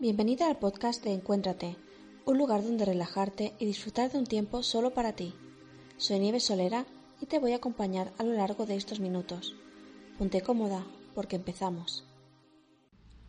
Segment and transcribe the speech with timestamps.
[0.00, 1.76] Bienvenida al podcast de Encuéntrate,
[2.26, 5.34] un lugar donde relajarte y disfrutar de un tiempo solo para ti.
[5.98, 6.84] Soy Nieves Solera
[7.20, 9.54] y te voy a acompañar a lo largo de estos minutos.
[10.18, 10.84] Ponte cómoda
[11.14, 12.04] porque empezamos.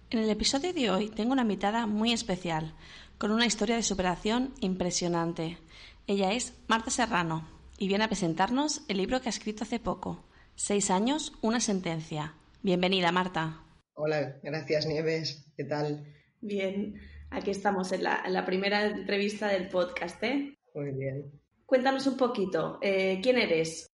[0.10, 2.74] En el episodio de hoy tengo una invitada muy especial,
[3.20, 5.60] con una historia de superación impresionante.
[6.08, 7.48] Ella es Marta Serrano
[7.78, 10.26] y viene a presentarnos el libro que ha escrito hace poco,
[10.56, 12.34] Seis años, una sentencia.
[12.64, 13.62] Bienvenida, Marta.
[13.94, 15.46] Hola, gracias Nieves.
[15.56, 16.06] ¿Qué tal?
[16.42, 17.00] Bien,
[17.30, 20.58] aquí estamos en la, primera entrevista del podcast, ¿eh?
[20.74, 21.32] Muy bien.
[21.66, 23.90] Cuéntanos un poquito, eh, ¿quién eres?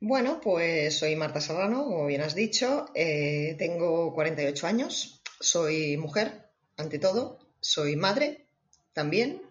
[0.00, 2.86] Bueno, pues soy Marta Serrano, como bien has dicho.
[2.94, 8.46] Eh, tengo 48 años, soy mujer, ante todo, soy madre
[8.92, 9.42] también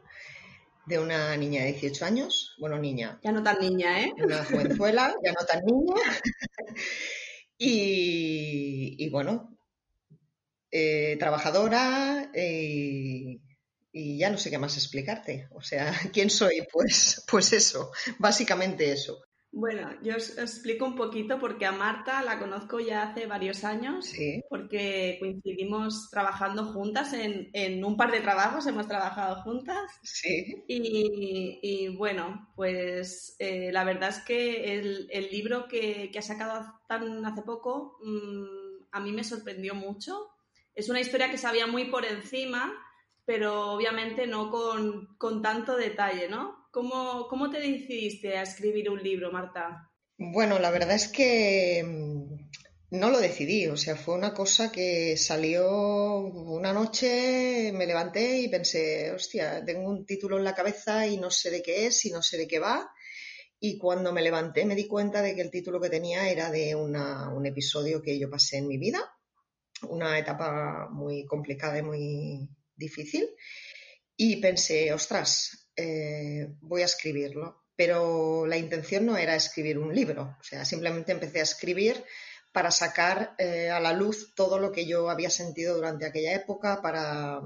[0.85, 2.55] de una niña de 18 años.
[2.59, 3.19] Bueno, niña.
[3.23, 4.13] Ya no tan niña, ¿eh?
[4.23, 5.95] Una jovenzuela, ya no tan niña.
[7.57, 9.54] y, bueno,
[10.77, 13.39] eh, trabajadora eh,
[13.93, 15.47] y ya no sé qué más explicarte.
[15.51, 16.67] O sea, ¿quién soy?
[16.69, 19.23] Pues, pues eso, básicamente eso.
[19.53, 24.11] Bueno, yo os, explico un poquito porque a Marta la conozco ya hace varios años,
[24.49, 29.89] porque coincidimos trabajando juntas en, un par de trabajos, hemos trabajado juntas.
[30.03, 30.65] Sí.
[30.67, 37.43] Y, bueno, pues eh, la verdad es que el, libro que, ha sacado tan hace
[37.43, 40.34] poco mm, a mí me sorprendió mucho.
[40.75, 42.73] Es una historia que sabía muy por encima,
[43.25, 46.65] pero obviamente no con, con tanto detalle, ¿no?
[46.75, 49.89] ¿Cómo, te decidiste a escribir un libro, Marta?
[50.17, 55.15] Bueno, la verdad es que mm, no lo decidí, o sea, fue una cosa que
[55.15, 61.15] salió una noche, me levanté y pensé, hostia, tengo un título en la cabeza y
[61.15, 62.91] no sé de qué es y no sé de qué va.
[63.57, 66.75] Y cuando me levanté me di cuenta de que el título que tenía era de
[66.75, 69.14] un episodio que yo pasé en mi vida,
[69.83, 73.29] una etapa muy complicada y muy difícil.
[74.17, 77.65] Y pensé, ostras, eh, voy a escribirlo.
[77.75, 82.05] Pero la intención no era escribir un libro, o sea, simplemente empecé a escribir
[82.53, 86.81] para sacar eh, a la luz todo lo que yo había sentido durante aquella época,
[86.81, 87.41] para,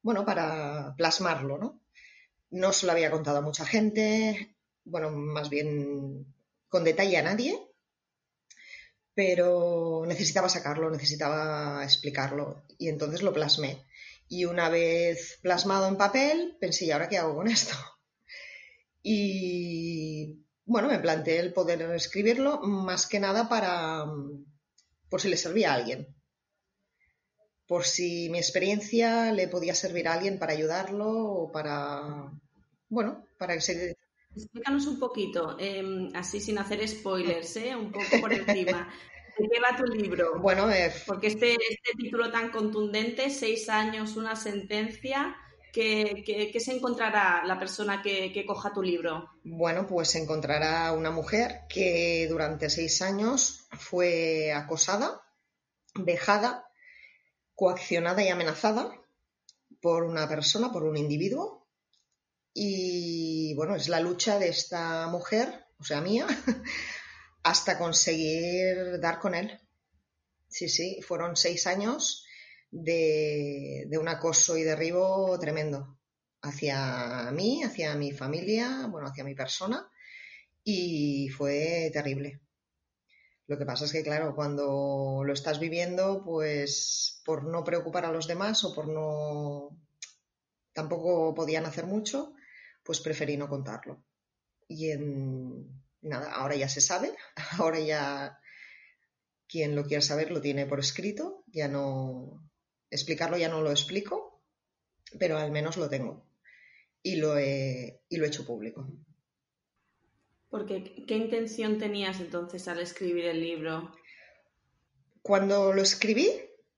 [0.00, 1.82] bueno, para plasmarlo, ¿no?
[2.48, 6.34] No se lo había contado a mucha gente, bueno, más bien
[6.68, 7.60] con detalle a nadie,
[9.16, 13.86] pero necesitaba sacarlo, necesitaba explicarlo y entonces lo plasmé.
[14.28, 17.74] Y una vez plasmado en papel, pensé, ¿y ahora qué hago con esto?
[19.02, 24.04] Y bueno, me planteé el poder escribirlo más que nada para,
[25.08, 26.14] por si le servía a alguien.
[27.66, 32.32] Por si mi experiencia le podía servir a alguien para ayudarlo o para,
[32.90, 33.96] bueno, para que se...
[34.36, 37.74] Explícanos un poquito, em, así sin hacer spoilers, ¿eh?
[37.74, 38.92] un poco por encima.
[39.38, 40.38] ¿De qué va tu libro?
[40.40, 45.36] Bueno, eh, porque este, este título tan contundente, seis años, una sentencia,
[45.72, 49.30] ¿qué, se encontrará la persona que, coja tu libro?
[49.44, 55.22] Bueno, pues encontrará una mujer que durante seis años fue acosada,
[55.94, 56.66] vejada,
[57.54, 58.90] coaccionada y amenazada
[59.80, 61.65] por una persona, por un individuo.
[62.58, 66.26] Y bueno, es la lucha de esta mujer, o sea, mía,
[67.42, 69.60] hasta conseguir dar con él.
[70.48, 72.24] Sí, sí, fueron seis años
[72.70, 75.98] de, un acoso y derribo tremendo
[76.40, 79.86] hacia mí, hacia mi familia, bueno, hacia mi persona,
[80.64, 82.40] y fue terrible.
[83.48, 88.12] Lo que pasa es que, claro, cuando lo estás viviendo, pues por no preocupar a
[88.12, 89.78] los demás o por no...
[90.72, 92.32] tampoco podían hacer mucho,
[92.86, 94.04] pues preferí no contarlo.
[94.68, 95.68] Y en,
[96.00, 97.12] nada, ahora ya se sabe,
[97.58, 98.38] ahora ya
[99.48, 102.48] quien lo quiera saber lo tiene por escrito, ya no,
[102.90, 104.40] explicarlo ya no lo explico,
[105.18, 106.26] pero al menos lo tengo
[107.02, 108.88] y lo he, y lo he hecho público.
[110.48, 113.92] Porque, ¿qué intención tenías entonces al escribir el libro?
[115.22, 116.28] Cuando lo escribí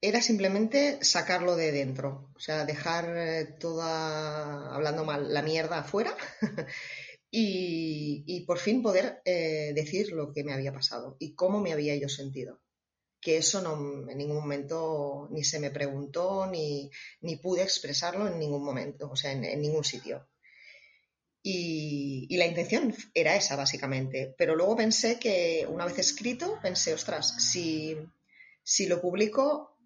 [0.01, 6.15] era simplemente sacarlo de dentro, o sea, dejar eh, toda, hablando mal, la mierda afuera
[7.31, 11.95] y, por fin poder eh, decir lo que me había pasado y cómo me había
[11.95, 12.61] yo sentido.
[13.21, 16.89] Que eso no, en ningún momento ni se me preguntó ni,
[17.41, 20.29] pude expresarlo en ningún momento, o sea, en, ningún sitio.
[21.43, 24.33] Y, la intención era esa, básicamente.
[24.37, 27.97] Pero luego pensé que, una vez escrito, pensé, ostras, si,
[28.63, 29.78] si lo publico,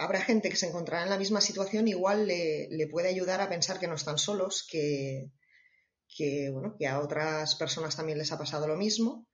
[0.00, 3.48] habrá gente que se encontrará en la misma situación, igual le, le puede ayudar a
[3.48, 5.30] pensar que no están solos, que,
[6.16, 9.26] que, bueno, que a otras personas también les ha pasado lo mismo.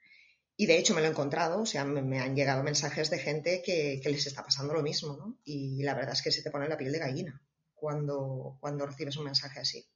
[0.56, 3.62] Y de hecho me lo he encontrado, o sea, me, han llegado mensajes de gente
[3.64, 5.38] que, les está pasando lo mismo, ¿no?
[5.44, 7.42] Y la verdad es que se te pone la piel de gallina
[7.74, 9.86] cuando, cuando recibes un mensaje así.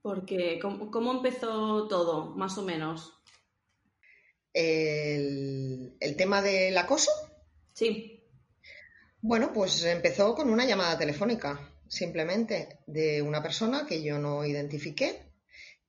[0.00, 3.12] Porque, ¿cómo, empezó todo, más o menos?
[4.54, 7.10] El, el tema del acoso.
[7.74, 8.13] Sí.
[9.26, 15.32] Bueno, pues empezó con una llamada telefónica, simplemente, de una persona que yo no identifiqué,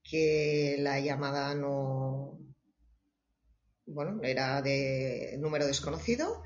[0.02, 2.40] que la llamada no,
[3.88, 6.44] bueno, era de número desconocido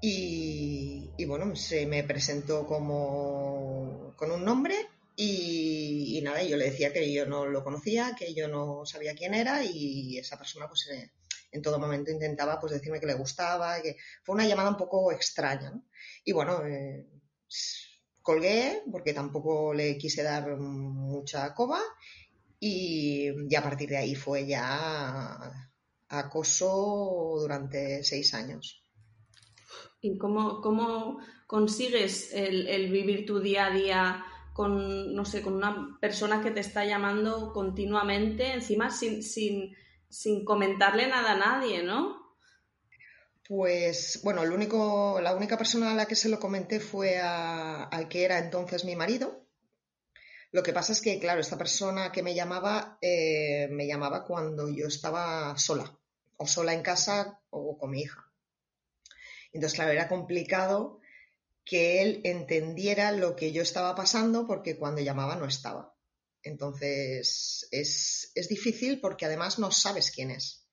[0.00, 4.74] y, bueno, se me presentó como con un nombre
[5.16, 9.34] y, nada, yo le decía que yo no lo conocía, que yo no sabía quién
[9.34, 11.10] era y esa persona pues eh,
[11.50, 15.12] en todo momento intentaba pues decirme que le gustaba, que fue una llamada un poco
[15.12, 15.72] extraña,
[16.24, 17.06] Y bueno, eh,
[18.22, 21.80] colgué porque tampoco le quise dar mucha coba
[22.58, 25.52] y, y a partir de ahí fue ya
[26.08, 28.82] acoso durante seis años.
[30.00, 35.98] ¿Y cómo, cómo consigues el, vivir tu día a día con, no sé, con una
[36.00, 39.74] persona que te está llamando continuamente, encima sin, sin,
[40.44, 42.26] comentarle nada a nadie, ¿no?
[43.48, 48.38] Pues bueno, la única persona a la que se lo comenté fue al que era
[48.38, 49.46] entonces mi marido.
[50.50, 54.68] Lo que pasa es que, claro, esta persona que me llamaba, eh, me llamaba cuando
[54.68, 55.96] yo estaba sola,
[56.36, 58.24] o sola en casa o con mi hija.
[59.52, 61.00] Entonces, claro, era complicado
[61.64, 65.95] que él entendiera lo que yo estaba pasando porque cuando llamaba no estaba.
[66.46, 70.64] Entonces, es, difícil porque además no sabes quién es.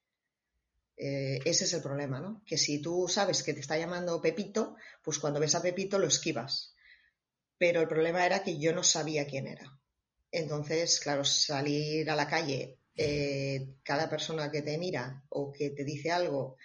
[0.95, 2.43] Eh, ese es el problema, ¿no?
[2.45, 6.07] Que si tú sabes que te está llamando Pepito, pues cuando ves a Pepito lo
[6.07, 6.75] esquivas.
[7.57, 9.79] Pero el problema era que yo no sabía quién era.
[10.31, 15.83] Entonces, claro, salir a la calle, eh, cada persona que te mira o que te
[15.83, 16.57] dice algo,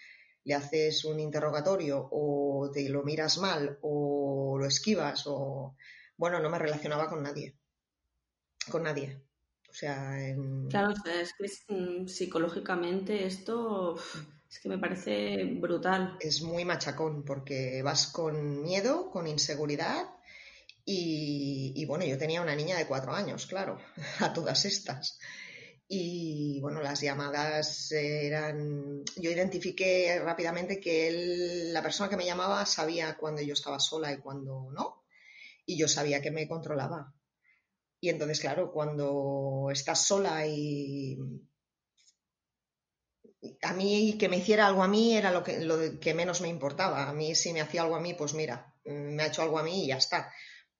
[0.45, 5.77] le haces un interrogatorio o te lo miras mal o lo esquivas o...
[6.17, 7.58] Bueno, no me relacionaba con nadie.
[8.69, 9.23] Con nadie.
[9.69, 10.17] O sea,
[10.71, 13.97] Claro, es que mm, psicológicamente esto
[14.51, 16.17] es que me parece brutal.
[16.21, 20.07] Es muy machacón porque vas con miedo, con inseguridad
[20.85, 23.79] y, y bueno, yo tenía una niña de cuatro años, claro,
[24.21, 25.19] a todas estas.
[25.87, 29.03] Y bueno, las llamadas eran.
[29.17, 34.13] Yo identifiqué rápidamente que él, la persona que me llamaba sabía cuando yo estaba sola
[34.13, 35.05] y cuando no.
[35.65, 37.15] Y yo sabía que me controlaba.
[38.01, 41.19] Y entonces, claro, cuando estás sola y.
[43.63, 47.09] A mí que me hiciera algo a mí era lo que, menos me importaba.
[47.09, 49.63] A mí si me hacía algo a mí, pues mira, me ha hecho algo a
[49.63, 50.33] mí y ya está.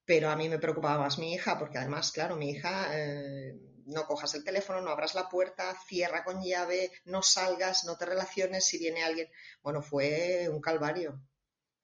[0.05, 2.89] Pero a mí me preocupaba más mi hija, porque además, claro, mi hija.
[2.93, 7.97] Eh, no cojas el teléfono, no abras la puerta, cierra con llave, no salgas, no
[7.97, 9.29] te relaciones si viene alguien.
[9.63, 11.21] Bueno, fue un calvario.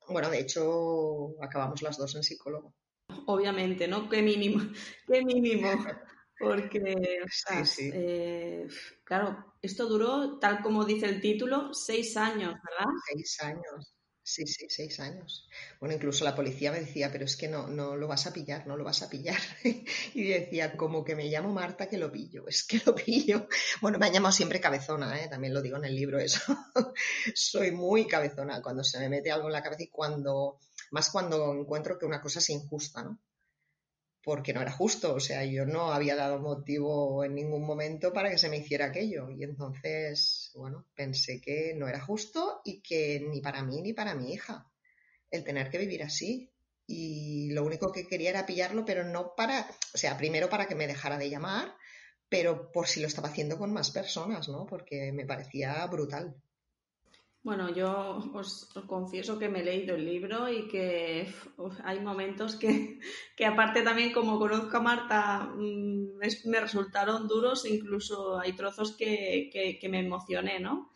[0.08, 2.75] Bueno, de hecho, acabamos las dos en psicólogo.
[3.26, 4.08] Obviamente, ¿no?
[4.08, 4.60] Qué mínimo,
[5.06, 5.68] qué mínimo.
[6.38, 6.82] Porque,
[7.94, 8.66] eh,
[9.04, 12.92] claro, esto duró, tal como dice el título, seis años, ¿verdad?
[13.06, 13.94] Seis años.
[14.26, 15.47] Sí, sí, seis años.
[15.79, 18.67] Bueno, incluso la policía me decía, pero es que no, no lo vas a pillar,
[18.67, 19.38] no lo vas a pillar.
[20.15, 23.47] y decía, como que me llamo Marta, que lo pillo, es que lo pillo.
[23.82, 25.29] Bueno, me han llamado siempre cabezona, ¿eh?
[25.29, 26.41] también lo digo en el libro eso.
[27.35, 30.59] Soy muy cabezona cuando se me mete algo en la cabeza y cuando,
[30.91, 33.19] más cuando encuentro que una cosa es injusta, ¿no?
[34.25, 38.31] Porque no era justo, o sea, yo no había dado motivo en ningún momento para
[38.31, 39.31] que se me hiciera aquello.
[39.31, 44.14] Y entonces, bueno, pensé que no era justo y que ni para mí ni para
[44.14, 44.66] mi hija
[45.31, 46.50] el tener que vivir así.
[46.87, 50.75] Y lo único que quería era pillarlo, pero no para, o sea, primero para que
[50.75, 51.75] me dejara de llamar,
[52.28, 54.66] pero por si lo estaba haciendo con más personas, ¿no?
[54.66, 56.35] Porque me parecía brutal.
[57.44, 61.26] Bueno, yo os, confieso que me he leído el libro y que
[61.84, 62.98] hay momentos que,
[63.46, 70.00] aparte también como conozco a Marta, mm, me resultaron duros, incluso hay trozos que, me
[70.00, 70.90] emocioné, ¿no?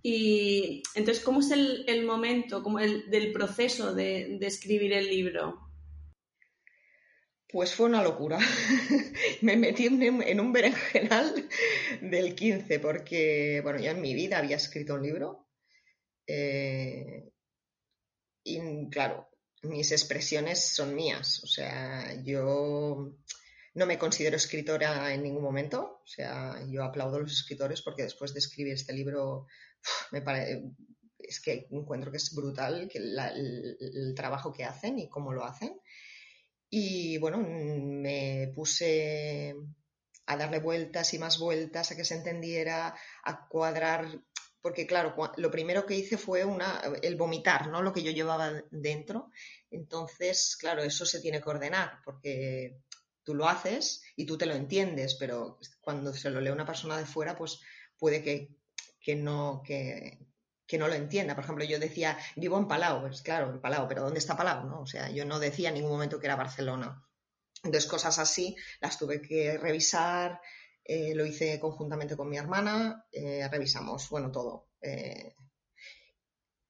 [0.00, 5.58] Y entonces, ¿cómo es el, momento, como el, del proceso de, escribir el libro?
[7.48, 8.38] Pues fue una locura.
[9.42, 11.48] me metí en, un berenjenal
[12.02, 15.47] del 15 porque, bueno, yo en mi vida había escrito un libro,
[16.28, 17.30] eh,
[18.44, 19.28] y claro,
[19.62, 21.42] mis expresiones son mías.
[21.42, 23.14] O sea, yo
[23.74, 26.00] no me considero escritora en ningún momento.
[26.04, 29.46] O sea, yo aplaudo a los escritores porque después de escribir este libro
[30.12, 30.22] me
[31.18, 35.80] es que encuentro que es brutal que el, trabajo que hacen y cómo lo hacen.
[36.70, 39.54] Y bueno, me puse
[40.26, 42.94] a darle vueltas y más vueltas a que se entendiera,
[43.24, 44.22] a cuadrar
[44.60, 47.82] porque claro, lo primero que hice fue una, el vomitar, ¿no?
[47.82, 49.30] Lo que yo llevaba dentro.
[49.70, 52.80] Entonces, claro, eso se tiene que ordenar, porque
[53.22, 56.96] tú lo haces y tú te lo entiendes, pero cuando se lo lee una persona
[56.96, 57.60] de fuera, pues
[57.98, 60.18] puede que, no, que,
[60.78, 61.34] no lo entienda.
[61.34, 64.66] Por ejemplo, yo decía, vivo en Palau, pues claro, en Palau, pero ¿dónde está Palau?
[64.66, 64.80] ¿no?
[64.80, 67.04] O sea, yo no decía en ningún momento que era Barcelona.
[67.62, 70.40] Entonces, cosas así las tuve que revisar,
[70.88, 74.70] eh, lo hice conjuntamente con mi hermana, eh, revisamos, bueno, todo.
[74.80, 75.34] Eh,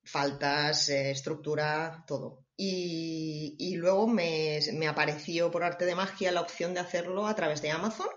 [0.02, 2.46] faltas, estructura, todo.
[2.56, 4.58] Y, luego me,
[4.88, 8.08] apareció por arte de magia la opción de hacerlo a través de Amazon.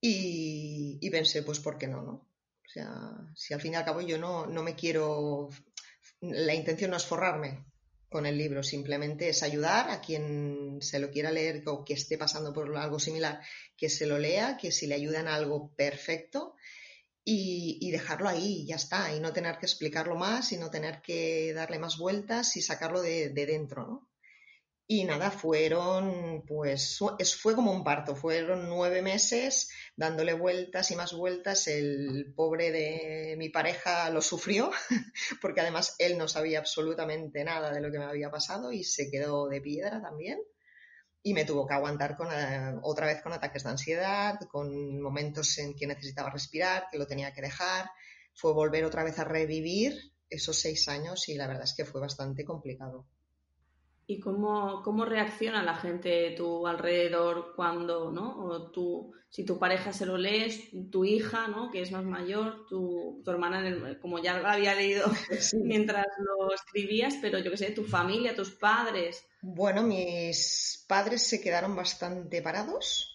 [0.00, 2.02] Y, pensé, pues, ¿por qué no?
[2.02, 2.12] no?
[2.12, 2.90] O sea,
[3.34, 5.50] si al fin y al cabo yo no, no me quiero.
[6.20, 7.66] La intención no es forrarme,
[8.14, 12.16] con el libro, simplemente es ayudar a quien se lo quiera leer o que esté
[12.16, 13.40] pasando por algo similar,
[13.76, 16.54] que se lo lea, que si le ayudan a algo perfecto.
[17.24, 21.52] Y, dejarlo ahí, ya está, y no tener que explicarlo más y no tener que
[21.54, 24.08] darle más vueltas y sacarlo de, de dentro, ¿no?
[24.86, 26.98] Y nada, fueron, pues,
[27.40, 31.66] fue como un parto, fueron nueve meses dándole vueltas y más vueltas.
[31.68, 34.70] El pobre de mi pareja lo sufrió,
[35.40, 39.10] porque además él no sabía absolutamente nada de lo que me había pasado y se
[39.10, 40.38] quedó de piedra también.
[41.22, 45.74] Y me tuvo que aguantar eh, otra vez con ataques de ansiedad, con momentos en
[45.74, 47.90] que necesitaba respirar, que lo tenía que dejar.
[48.34, 49.94] Fue volver otra vez a revivir
[50.28, 53.06] esos seis años y la verdad es que fue bastante complicado.
[54.06, 58.44] ¿Y cómo, cómo reacciona la gente de tu alrededor cuando, ¿no?
[58.44, 61.70] O tú, si tu pareja se lo lees, tu hija, ¿no?
[61.70, 65.06] Que es más mayor, tu, tu hermana, como ya lo había leído
[65.62, 69.24] mientras lo escribías, pero yo qué sé, tu familia, tus padres.
[69.40, 73.14] Bueno, mis padres se quedaron bastante parados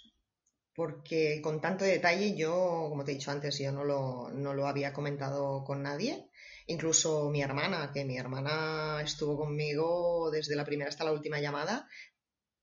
[0.80, 4.66] porque con tanto detalle yo, como te he dicho antes, yo no lo, no lo
[4.66, 6.30] había comentado con nadie.
[6.70, 11.90] Incluso mi hermana, que mi hermana estuvo conmigo desde la primera hasta la última llamada,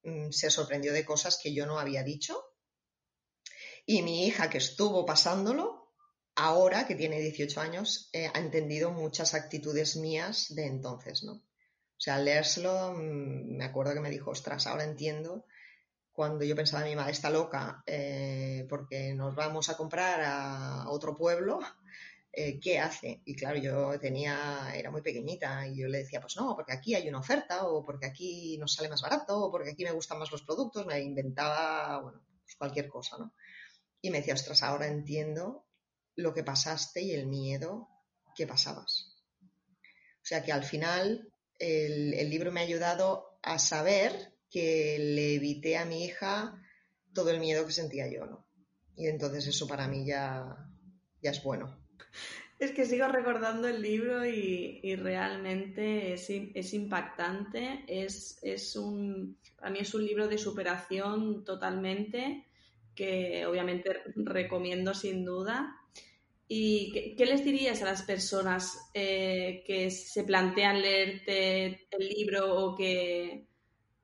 [0.04, 2.40] mm, se sorprendió de cosas que yo no había dicho.
[3.84, 5.92] Y mi hija, que estuvo pasándolo,
[6.36, 11.32] ahora que tiene 18 años, eh, ha entendido muchas actitudes mías de entonces, ¿no?
[11.32, 15.46] O sea, al leérselo, mm, me acuerdo que me dijo, ostras, ahora entiendo
[16.12, 21.14] cuando yo pensaba, mi madre está loca eh, porque nos vamos a comprar a otro
[21.16, 21.58] pueblo
[22.38, 23.22] eh, ¿qué hace?
[23.24, 26.94] Y claro, yo tenía, era muy pequeñita y yo le decía, pues no, porque aquí
[26.94, 30.18] hay una oferta o porque aquí nos sale más barato o porque aquí me gustan
[30.18, 33.32] más los productos, me inventaba, bueno, pues cualquier cosa, ¿no?
[34.02, 35.66] Y me decía, ostras, ahora entiendo
[36.14, 37.88] lo que pasaste y el miedo
[38.34, 39.16] que pasabas.
[39.40, 45.36] O sea que al final el, el libro me ha ayudado a saber que le
[45.36, 46.62] evité a mi hija
[47.14, 48.46] todo el miedo que sentía yo, ¿no?
[48.94, 50.54] Y entonces eso para mí ya,
[51.22, 51.85] ya es bueno.
[52.58, 57.84] Es que sigo recordando el libro y, realmente es, impactante.
[57.86, 62.46] Es, es, un, para mí es un libro de superación totalmente
[62.94, 65.76] que obviamente recomiendo sin duda.
[66.48, 72.76] ¿Y qué, les dirías a las personas eh, que se plantean leerte el libro o
[72.76, 73.48] que,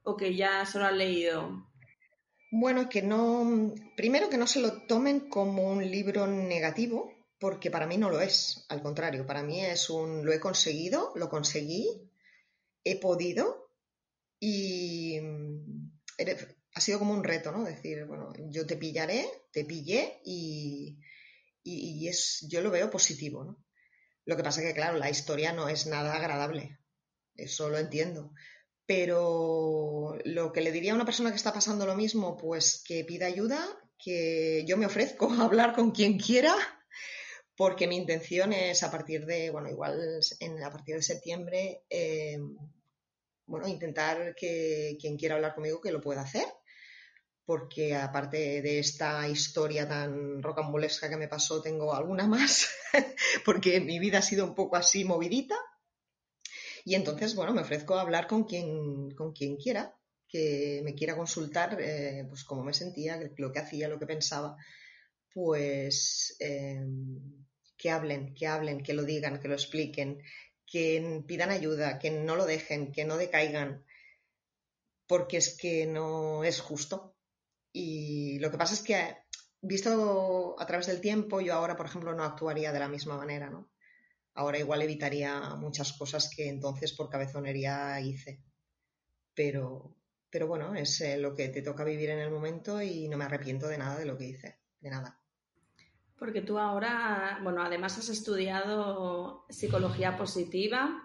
[0.03, 1.69] o que ya se lo han leído?
[2.51, 7.89] Bueno, que no, primero que no se lo tomen como un libro negativo, porque para
[7.89, 12.09] mí no lo es, al contrario, para mí es un lo he conseguido, lo conseguí,
[12.85, 13.69] he podido
[14.39, 15.91] y mm,
[16.73, 17.65] ha sido como un reto, ¿no?
[17.65, 21.01] Decir, bueno, yo te pillaré, te pillé y,
[22.07, 23.65] es, yo lo veo positivo, ¿no?
[24.25, 26.79] Lo que pasa es que, claro, la historia no es nada agradable,
[27.35, 28.33] eso lo entiendo.
[28.87, 33.03] Pero lo que le diría a una persona que está pasando lo mismo, pues que
[33.05, 33.67] pida ayuda,
[33.99, 36.55] que yo me ofrezco a hablar con quien quiera
[37.63, 40.19] porque mi intención es a partir de, bueno, igual
[40.65, 42.37] a partir de septiembre, eh,
[43.47, 46.45] bueno, intentar que quien quiera hablar conmigo que lo pueda hacer,
[47.45, 52.69] porque aparte de esta historia tan rocambolesca que me pasó, tengo alguna más,
[53.45, 55.55] porque mi vida ha sido un poco así movidita.
[56.85, 61.17] Y entonces, bueno, me ofrezco a hablar con quien, con quien quiera, que me quiera
[61.17, 64.57] consultar, eh, pues cómo me sentía, lo que hacía, lo que pensaba
[65.33, 67.45] pues em,
[67.83, 70.23] que hablen, que hablen, que lo digan, que lo expliquen,
[70.65, 73.85] que pidan ayuda, que no lo dejen, que no decaigan,
[75.09, 77.17] porque es que no es justo.
[77.73, 79.17] Y lo que pasa es que,
[79.61, 83.51] visto a través del tiempo, yo ahora, por ejemplo, no actuaría de la misma manera,
[83.51, 83.73] ¿no?
[84.35, 88.45] Ahora igual evitaría muchas cosas que entonces por cabezonería hice.
[89.35, 89.97] Pero,
[90.31, 93.25] pero bueno, es eh, lo que te toca vivir en el momento y no me
[93.25, 95.22] arrepiento de nada de lo que hice, de nada.
[96.23, 101.03] Porque tú ahora, bueno, además has estudiado psicología positiva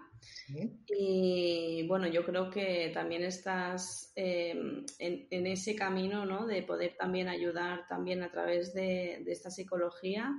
[0.86, 6.46] y bueno, yo creo que también estás em, en, ese camino, ¿no?
[6.46, 10.32] De poder también ayudar también a través de, esta psicología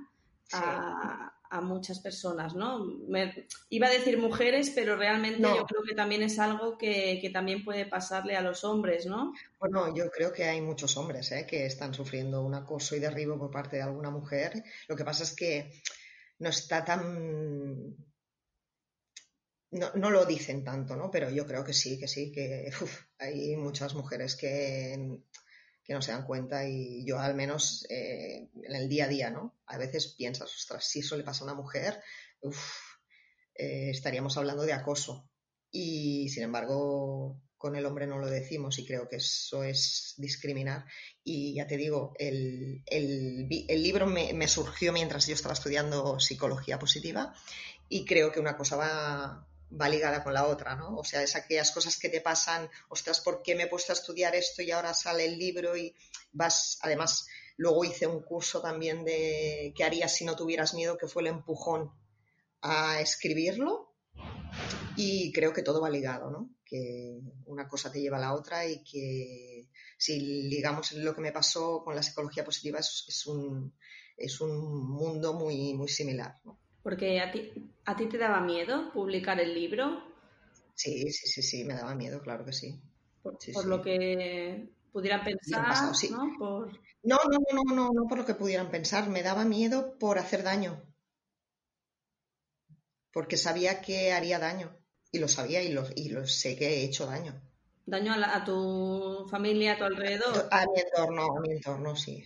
[0.52, 2.86] a, muchas personas, ¿no?
[3.70, 7.86] iba a decir mujeres, pero realmente yo creo que también es algo que, también puede
[7.86, 9.32] pasarle a los hombres, ¿no?
[9.58, 11.46] Bueno, yo creo que hay muchos hombres ¿eh?
[11.48, 14.62] que están sufriendo un acoso y derribo por parte de alguna mujer.
[14.88, 15.82] Lo que pasa es que
[16.38, 17.96] no está tan
[19.72, 21.10] no, no, lo dicen tanto, ¿no?
[21.10, 22.70] Pero yo creo que sí, que sí, que
[23.18, 25.20] hay muchas mujeres que,
[25.90, 29.30] que, no se dan cuenta y yo al menos eh, en el día a día,
[29.30, 29.58] ¿no?
[29.66, 32.00] A veces piensas, ostras, si eso le pasa a una mujer,
[33.56, 35.28] eh, estaríamos hablando de acoso.
[35.72, 40.84] Y sin embargo, con el hombre no lo decimos y creo que eso es discriminar.
[41.24, 43.48] Y ya te digo, el, el,
[43.82, 47.34] libro me, surgió mientras yo estaba estudiando psicología positiva
[47.88, 50.96] y creo que una cosa va, va ligada con la otra, ¿no?
[50.96, 53.94] O sea, es aquellas cosas que te pasan, ostras, ¿por qué me he puesto a
[53.94, 55.94] estudiar esto y ahora sale el libro y
[56.32, 61.08] vas, además, luego hice un curso también de qué harías si no tuvieras miedo, que
[61.08, 61.92] fue el empujón
[62.62, 63.94] a escribirlo
[64.96, 66.50] y creo que todo va ligado, ¿no?
[66.64, 71.32] Que una cosa te lleva a la otra y que si ligamos lo que me
[71.32, 73.72] pasó con la psicología positiva es, un,
[74.88, 76.58] mundo muy, muy similar, ¿no?
[76.82, 77.52] Porque a ti,
[77.84, 80.02] a ti te daba miedo publicar el libro.
[80.74, 82.80] Sí, sí, sí, sí, me daba miedo, claro que sí.
[83.22, 86.66] Por, lo que pudieran pensar, ¿no?
[87.02, 90.42] No, no, no, no, no por lo que pudieran pensar, me daba miedo por hacer
[90.42, 90.82] daño.
[93.12, 94.76] Porque sabía que haría daño.
[95.12, 97.42] Y lo sabía y lo, y lo sé que he hecho daño.
[97.84, 100.48] ¿Daño a, a tu familia, a tu alrededor?
[100.50, 102.24] A mi entorno, a mi entorno, sí.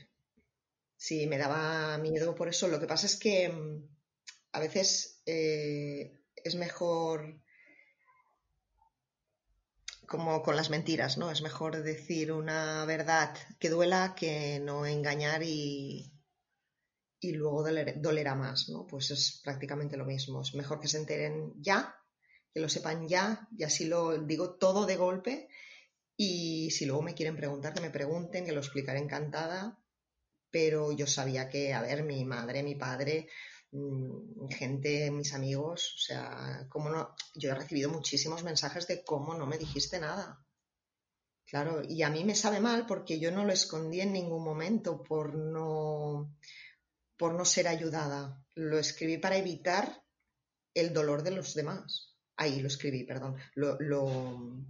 [0.97, 2.69] Sí, me daba miedo por eso.
[2.69, 3.94] Lo que pasa es que mm,
[4.55, 7.41] a veces eh, es mejor
[10.07, 11.33] como con las mentiras, ¿no?
[11.33, 16.13] Es mejor decir una verdad que duela que no engañar y,
[17.19, 17.65] y luego
[17.97, 18.87] dolerá más, ¿no?
[18.87, 20.43] Pues es prácticamente lo mismo.
[20.43, 21.97] Es mejor que se enteren ya,
[22.53, 25.49] que lo sepan ya, y así lo digo todo de golpe.
[26.17, 29.81] Y si luego me quieren preguntar, que me pregunten, que lo explicaré encantada.
[30.53, 33.27] Pero yo sabía que, a ver, mi madre, mi padre,
[34.51, 39.47] gente, mis amigos, o sea, cómo no, yo he recibido muchísimos mensajes de cómo no
[39.47, 40.45] me dijiste nada.
[41.47, 45.03] Claro, y a mí me sabe mal porque yo no lo escondí en ningún momento
[45.03, 46.35] por no,
[47.17, 48.45] por no ser ayudada.
[48.55, 50.03] Lo escribí para evitar
[50.73, 52.17] el dolor de los demás.
[52.37, 53.37] Ahí lo escribí, perdón.
[53.55, 54.65] Lo, lo,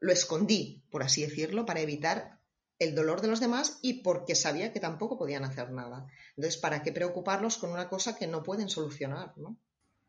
[0.00, 2.40] lo escondí, por así decirlo, para evitar
[2.78, 6.06] el dolor de los demás y porque sabía que tampoco podían hacer nada.
[6.36, 9.32] Entonces, ¿para qué preocuparlos con una cosa que no pueden solucionar?
[9.36, 9.56] ¿no?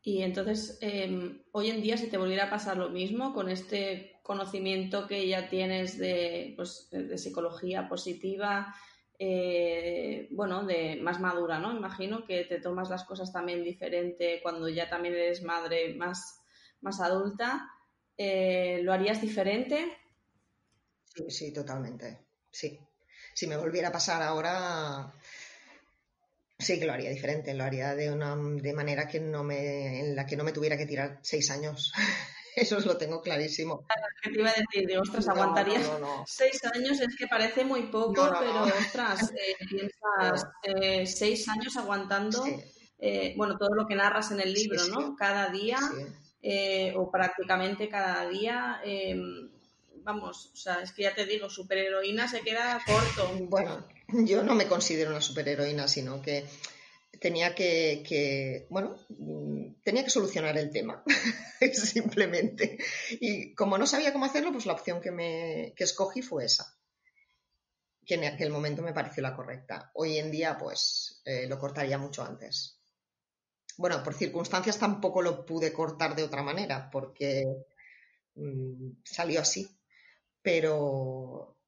[0.02, 4.20] Y entonces, em, hoy en día, si te volviera a pasar lo mismo con este
[4.22, 8.74] conocimiento que ya tienes de, pues, de psicología positiva,
[9.18, 11.76] eh, bueno, de más madura, ¿no?
[11.76, 16.42] Imagino que te tomas las cosas también diferente cuando ya también eres madre más,
[16.82, 17.68] más adulta.
[18.16, 19.96] Eh, ¿Lo harías diferente?
[21.14, 22.78] Sí, sí, totalmente sí.
[23.34, 25.12] Si me volviera a pasar ahora,
[26.58, 30.16] sí que lo haría diferente, lo haría de una de manera que no me, en
[30.16, 31.92] la que no me tuviera que tirar seis años.
[32.56, 33.86] Eso lo tengo clarísimo.
[34.20, 34.88] ¿Qué te iba a decir?
[34.88, 35.80] De, ostras, aguantaría
[36.26, 42.44] seis años, es que parece muy poco, pero ostras, eh, piensas eh, seis años aguantando,
[42.98, 45.14] eh, bueno, todo lo que narras en el libro, ¿no?
[45.14, 45.78] Cada día,
[46.96, 49.50] o prácticamente cada día em,
[50.08, 53.30] vamos, o sea, es que ya te digo, superheroína se queda corto.
[53.42, 56.46] Bueno, yo no me considero una superheroína, sino que
[57.20, 58.96] tenía que, bueno,
[59.84, 61.04] tenía que solucionar el tema,
[61.74, 62.78] simplemente.
[63.20, 66.74] Y como no sabía cómo hacerlo, pues la opción que, me, que escogí fue esa,
[68.06, 69.90] que en aquel momento me pareció la correcta.
[69.92, 72.80] Hoy en día, pues, eh, lo cortaría mucho antes.
[73.76, 77.44] Bueno, por circunstancias tampoco lo pude cortar de otra manera, porque
[78.36, 79.77] mm, salió así
[80.48, 81.58] pero,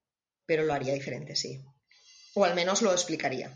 [0.46, 1.62] pero lo haría diferente, sí.
[2.32, 3.54] O al menos lo explicaría.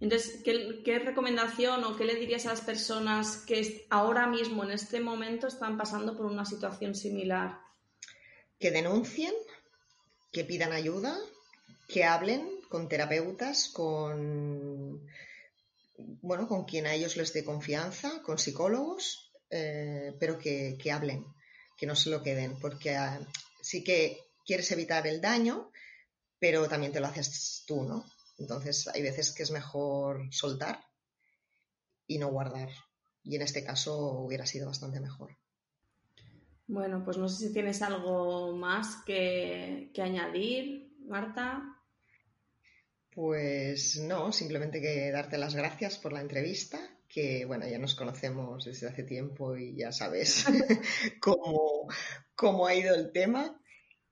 [0.00, 5.00] Entonces, ¿qué, recomendación o qué le dirías a las personas que ahora mismo, en este
[5.00, 7.58] momento, están pasando por una situación similar?
[8.58, 9.34] Que denuncien,
[10.32, 11.14] que pidan ayuda,
[11.86, 15.06] que hablen con terapeutas, con
[16.22, 21.26] bueno, con quien a ellos les dé confianza, con psicólogos, eh, pero que, que, hablen,
[21.76, 22.96] que no se lo queden, porque
[23.62, 25.70] sí que quieres evitar el daño,
[26.38, 28.04] pero también te lo haces tú, ¿no?
[28.38, 30.84] Entonces hay veces que es mejor soltar
[32.06, 32.70] y no guardar.
[33.22, 35.36] Y en este caso hubiera sido bastante mejor.
[36.66, 41.62] Bueno, pues no sé si tienes algo más que, que añadir, Marta.
[43.10, 46.78] Pues no, simplemente que darte las gracias por la entrevista,
[47.12, 50.44] que bueno, ya nos conocemos desde hace tiempo y ya sabes
[51.20, 51.88] cómo,
[52.34, 53.60] cómo ha ido el tema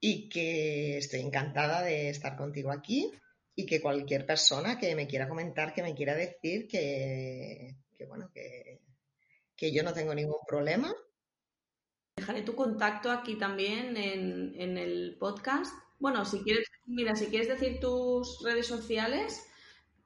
[0.01, 3.11] y que estoy encantada de estar contigo aquí
[3.55, 8.31] y que cualquier persona que me quiera comentar, que me quiera decir que, que bueno,
[8.33, 8.81] que,
[9.57, 10.95] que yo no tengo ningún problema.
[12.17, 17.49] Dejaré tu contacto aquí también en, en el podcast bueno, si quieres, mira, si quieres
[17.49, 19.45] decir tus redes sociales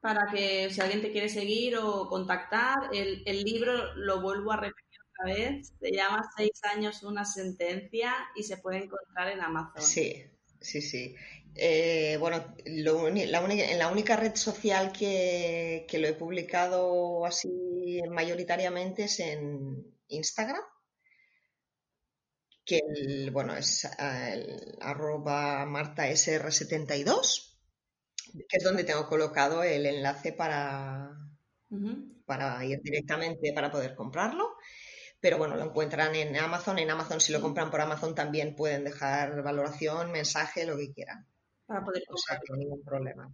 [0.03, 4.99] para que si alguien te quiere seguir o contactar, el, libro lo vuelvo a repetir
[4.99, 9.81] otra vez, se llama Seis años, una sentencia y se puede encontrar en Amazon.
[9.81, 10.25] Sí,
[10.59, 11.15] sí, sí.
[11.55, 12.91] Eh, bueno, la
[13.39, 19.85] única, en la única red social que, que lo he publicado así mayoritariamente es en
[20.09, 20.63] Instagram
[22.65, 27.52] que el, bueno, es el arroba martasr72,
[28.33, 31.15] que es donde tengo colocado el enlace para,
[32.25, 34.57] para ir directamente para poder comprarlo.
[35.19, 36.79] Pero bueno, lo encuentran en Amazon.
[36.79, 41.25] En Amazon, si lo compran por Amazon, también pueden dejar valoración, mensaje, lo que quieran.
[41.65, 43.31] Para poder O sea, no ningún problema.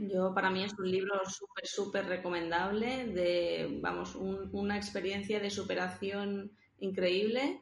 [0.00, 6.52] Yo, para mí es un libro súper, súper recomendable, de, vamos, una experiencia de superación
[6.78, 7.60] increíble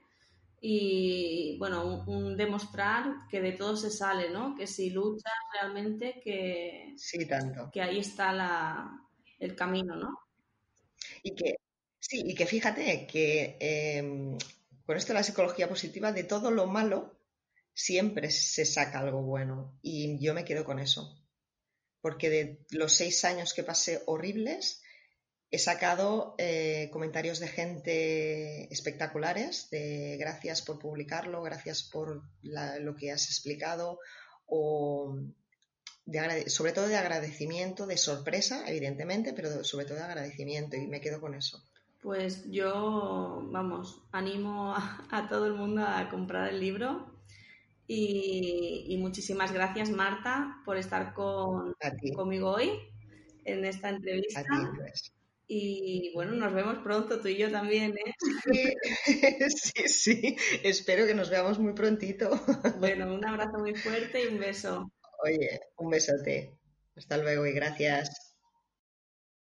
[0.61, 4.55] y, bueno, un, demostrar que de todo se sale, ¿no?
[4.57, 7.71] Que si luchas realmente, que, sí, tanto.
[7.73, 9.01] que ahí está la,
[9.39, 10.19] el camino, ¿no?
[11.23, 11.57] Y que,
[11.99, 14.39] sí, y que fíjate que em,
[14.85, 17.21] con esto de la psicología positiva, de todo lo malo,
[17.73, 21.23] siempre se saca algo bueno y yo me quedo con eso
[22.07, 24.81] porque de los seis años que pasé horribles,
[25.51, 33.13] he sacado eh, comentarios de gente espectaculares, de gracias por publicarlo, gracias por lo que
[33.13, 33.99] has explicado,
[34.47, 35.19] o
[36.47, 41.21] sobre todo de agradecimiento, de sorpresa, evidentemente, pero sobre todo de agradecimiento, y me quedo
[41.21, 41.63] con eso.
[42.03, 47.17] Pues yo, vamos, animo a todo el mundo a comprar el libro
[47.89, 51.75] y, muchísimas gracias, Marta, por estar con,
[52.15, 52.71] conmigo hoy
[53.45, 54.45] en esta entrevista.
[55.49, 58.15] Y bueno, nos vemos pronto, tú y yo también, ¿eh?
[58.45, 58.75] Sí,
[59.89, 62.31] sí, espero que nos veamos muy prontito.
[62.81, 64.91] Bueno, un abrazo muy fuerte y un beso.
[65.25, 66.59] Oye, un besote.
[66.97, 68.26] Hasta luego y gracias.